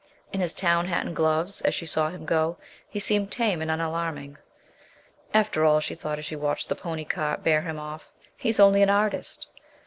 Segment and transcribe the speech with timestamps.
[0.33, 2.57] In his town hat and gloves, as she saw him go,
[2.89, 4.39] he seemed tame and unalarming.
[5.31, 8.81] "After all," she thought as she watched the pony cart bear him off, "he's only
[8.81, 9.45] an artist!"